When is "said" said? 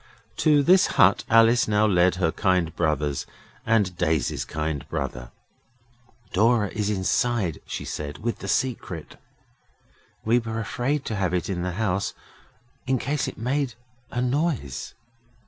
7.85-8.17